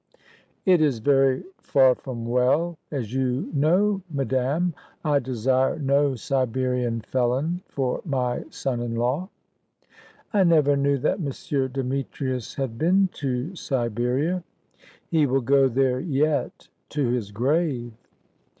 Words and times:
"It 0.65 0.81
is 0.81 0.97
very 0.97 1.43
far 1.61 1.93
from 1.93 2.25
well, 2.25 2.79
as 2.89 3.13
you 3.13 3.51
know, 3.53 4.01
madame. 4.09 4.73
I 5.05 5.19
desire 5.19 5.77
no 5.77 6.15
Siberian 6.15 7.01
felon 7.01 7.61
for 7.67 8.01
my 8.03 8.45
son 8.49 8.81
in 8.81 8.95
law." 8.95 9.29
"I 10.33 10.43
never 10.43 10.75
knew 10.75 10.97
that 10.97 11.19
M. 11.19 11.71
Demetrius 11.71 12.55
had 12.55 12.79
been 12.79 13.09
to 13.13 13.55
Siberia." 13.55 14.43
"He 15.07 15.27
will 15.27 15.41
go 15.41 15.67
there 15.67 15.99
yet 15.99 16.67
to 16.89 17.09
his 17.09 17.29
grave." 17.31 17.91